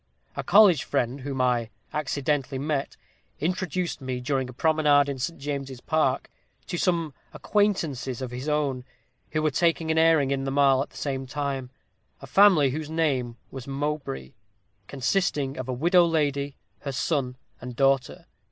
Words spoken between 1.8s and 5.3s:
accidentally met, introduced me, during a promenade in